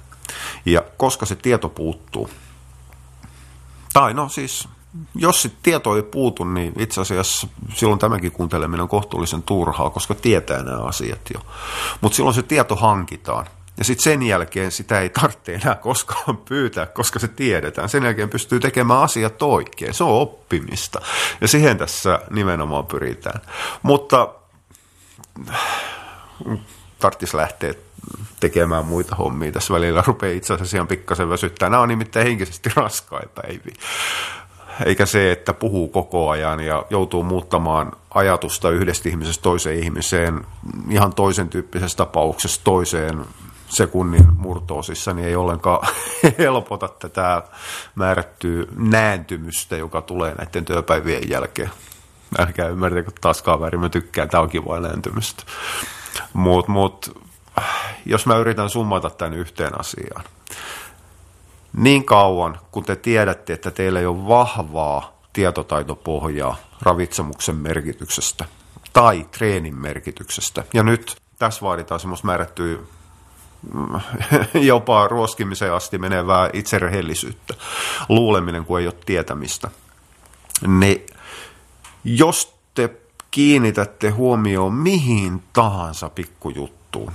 Ja 0.66 0.84
koska 0.98 1.26
se 1.26 1.36
tieto 1.36 1.70
puuttuu, 1.70 2.30
tai 3.94 4.14
no 4.14 4.30
siis 4.30 4.70
jos 5.16 5.42
sit 5.42 5.54
tieto 5.64 5.96
ei 5.96 6.04
puutu, 6.04 6.44
niin 6.44 6.74
itse 6.80 7.02
asiassa 7.02 7.48
silloin 7.74 8.00
tämänkin 8.00 8.32
kuunteleminen 8.32 8.82
on 8.82 8.90
kohtuullisen 8.90 9.44
turhaa, 9.44 9.90
koska 9.90 10.16
tietää 10.16 10.64
nämä 10.64 10.84
asiat 10.84 11.20
jo. 11.34 11.40
Mutta 12.02 12.16
silloin 12.16 12.36
se 12.36 12.44
tieto 12.44 12.76
hankitaan. 12.76 13.46
Ja 13.78 13.84
sitten 13.84 14.04
sen 14.04 14.24
jälkeen 14.24 14.72
sitä 14.72 15.02
ei 15.02 15.10
tarvitse 15.10 15.56
enää 15.56 15.76
koskaan 15.76 16.38
pyytää, 16.38 16.86
koska 16.86 17.20
se 17.20 17.28
tiedetään. 17.28 17.90
Sen 17.90 18.04
jälkeen 18.04 18.30
pystyy 18.30 18.60
tekemään 18.60 19.02
asiat 19.02 19.42
oikein. 19.42 19.94
Se 19.94 20.04
on 20.04 20.22
oppimista. 20.22 21.02
Ja 21.42 21.48
siihen 21.48 21.78
tässä 21.78 22.20
nimenomaan 22.30 22.86
pyritään. 22.86 23.42
Mutta 23.84 24.30
tarvitsisi 27.00 27.38
lähteä 27.38 27.74
tekemään 28.40 28.86
muita 28.86 29.16
hommia 29.16 29.52
tässä 29.52 29.74
välillä. 29.74 30.04
Rupeaa 30.08 30.34
itse 30.34 30.54
asiassa 30.54 30.78
ihan 30.78 30.88
pikkasen 30.88 31.30
väsyttää. 31.30 31.70
Nämä 31.70 31.82
on 31.82 31.90
nimittäin 31.90 32.28
henkisesti 32.28 32.70
raskaita 32.76 33.42
päiviä 33.42 33.76
eikä 34.86 35.06
se, 35.06 35.32
että 35.32 35.54
puhuu 35.54 35.88
koko 35.88 36.30
ajan 36.30 36.60
ja 36.60 36.86
joutuu 36.90 37.24
muuttamaan 37.24 37.92
ajatusta 38.14 38.70
yhdestä 38.70 39.10
ihmisestä 39.10 39.44
toiseen 39.44 39.80
ihmiseen 39.80 40.46
ihan 40.90 41.14
toisen 41.14 41.50
tyyppisessä 41.50 41.98
tapauksessa 41.98 42.62
toiseen 42.64 43.26
sekunnin 43.68 44.28
murtoosissa, 44.38 45.14
niin 45.14 45.28
ei 45.28 45.36
ollenkaan 45.36 45.88
helpota 46.38 46.88
tätä 46.88 47.44
määrättyä 47.96 48.66
nääntymystä, 48.78 49.78
joka 49.78 50.02
tulee 50.02 50.36
näiden 50.36 50.66
työpäivien 50.66 51.30
jälkeen. 51.30 51.70
Älkää 52.40 52.68
ymmärtäkö 52.68 53.12
taaskaan 53.22 53.60
väärin, 53.60 53.80
mä 53.80 53.90
tykkään, 53.90 54.30
tämä 54.30 54.44
on 54.44 54.50
kiva 54.50 54.80
nääntymystä. 54.80 55.44
Mutta 56.34 56.72
mut, 56.72 57.22
jos 58.06 58.26
mä 58.26 58.38
yritän 58.38 58.70
summata 58.70 59.10
tämän 59.10 59.34
yhteen 59.34 59.80
asiaan, 59.80 60.24
niin 61.78 62.06
kauan, 62.06 62.60
kun 62.72 62.84
te 62.84 62.96
tiedätte, 62.96 63.54
että 63.54 63.72
teillä 63.72 64.00
ei 64.00 64.06
ole 64.06 64.28
vahvaa 64.28 65.22
tietotaitopohjaa 65.34 66.56
ravitsemuksen 66.82 67.56
merkityksestä 67.56 68.46
tai 68.94 69.26
treenin 69.38 69.76
merkityksestä. 69.76 70.64
Ja 70.74 70.84
nyt 70.84 71.16
tässä 71.40 71.62
vaaditaan 71.62 72.00
semmoista 72.00 72.28
määrättyä 72.28 72.78
mm, 73.74 74.00
jopa 74.72 75.08
ruoskimiseen 75.08 75.74
asti 75.74 75.98
menevää 75.98 76.50
itserehellisyyttä, 76.54 77.54
luuleminen, 78.10 78.66
kun 78.66 78.80
ei 78.80 78.88
ole 78.88 78.96
tietämistä. 79.06 79.72
Niin 80.68 81.06
jos 82.04 82.56
te 82.74 82.90
kiinnitätte 83.32 84.10
huomioon 84.10 84.74
mihin 84.74 85.44
tahansa 85.54 86.10
pikkujuttuun, 86.10 87.12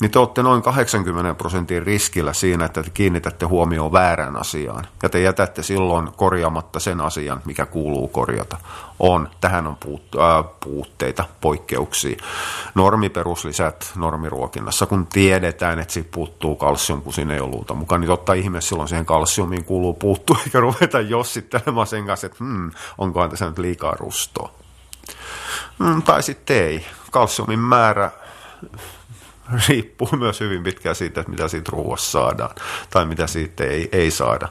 niin 0.00 0.10
te 0.10 0.18
olette 0.18 0.42
noin 0.42 0.62
80 0.62 1.34
prosentin 1.34 1.82
riskillä 1.82 2.32
siinä, 2.32 2.64
että 2.64 2.82
te 2.82 2.90
kiinnitätte 2.90 3.46
huomioon 3.46 3.92
väärään 3.92 4.36
asiaan. 4.36 4.86
Ja 5.02 5.08
te 5.08 5.20
jätätte 5.20 5.62
silloin 5.62 6.12
korjaamatta 6.12 6.80
sen 6.80 7.00
asian, 7.00 7.40
mikä 7.44 7.66
kuuluu 7.66 8.08
korjata. 8.08 8.56
On, 8.98 9.28
tähän 9.40 9.66
on 9.66 9.76
puut, 9.76 10.02
äh, 10.14 10.44
puutteita, 10.60 11.24
poikkeuksia. 11.40 12.16
Normiperuslisät 12.74 13.92
normiruokinnassa, 13.96 14.86
kun 14.86 15.06
tiedetään, 15.06 15.78
että 15.78 15.94
siitä 15.94 16.10
puuttuu 16.12 16.56
kalsium, 16.56 17.02
kun 17.02 17.12
siinä 17.12 17.34
ei 17.34 17.40
ole 17.40 17.50
luuta 17.50 17.74
mukaan, 17.74 18.00
niin 18.00 18.08
totta 18.08 18.32
ihme 18.32 18.60
silloin 18.60 18.88
siihen 18.88 19.06
kalsiumiin 19.06 19.64
kuuluu 19.64 19.94
puuttua, 19.94 20.38
eikä 20.44 20.60
ruveta 20.60 21.00
jossittelemaan 21.00 21.86
sen 21.86 22.06
kanssa, 22.06 22.26
että 22.26 22.44
hmm, 22.44 22.70
onkohan 22.98 23.30
tässä 23.30 23.46
nyt 23.46 23.58
liikaa 23.58 23.92
rustoa. 23.92 24.50
Hmm, 25.84 26.02
tai 26.02 26.22
sitten 26.22 26.56
ei. 26.56 26.86
Kalsiumin 27.10 27.58
määrä 27.58 28.10
riippuu 29.68 30.08
myös 30.18 30.40
hyvin 30.40 30.62
pitkään 30.62 30.94
siitä, 30.94 31.20
että 31.20 31.30
mitä 31.30 31.48
siitä 31.48 31.72
ruuassa 31.72 32.10
saadaan 32.10 32.54
tai 32.90 33.04
mitä 33.06 33.26
siitä 33.26 33.64
ei, 33.64 33.88
ei 33.92 34.10
saada. 34.10 34.48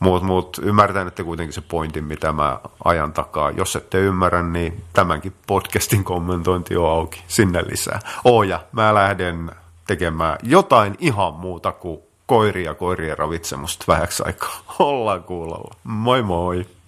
Mutta 0.00 0.26
mut, 0.26 0.60
ymmärtän, 0.62 1.08
että 1.08 1.24
kuitenkin 1.24 1.52
se 1.52 1.60
pointti, 1.60 2.00
mitä 2.00 2.32
mä 2.32 2.60
ajan 2.84 3.12
takaa. 3.12 3.50
Jos 3.50 3.76
ette 3.76 3.98
ymmärrä, 3.98 4.42
niin 4.42 4.84
tämänkin 4.92 5.34
podcastin 5.46 6.04
kommentointi 6.04 6.76
on 6.76 6.90
auki. 6.90 7.24
Sinne 7.26 7.62
lisää. 7.66 8.00
Oja, 8.24 8.60
mä 8.72 8.94
lähden 8.94 9.50
tekemään 9.86 10.38
jotain 10.42 10.96
ihan 10.98 11.34
muuta 11.34 11.72
kuin 11.72 12.00
koiria 12.26 12.74
koirien 12.74 13.18
ravitsemusta 13.18 13.84
vähäksi 13.88 14.22
aikaa. 14.26 14.60
Ollaan 14.78 15.24
kuulolla. 15.24 15.74
Moi 15.84 16.22
moi! 16.22 16.66